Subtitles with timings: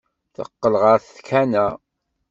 [0.35, 1.67] Teqqel ɣer tkanna.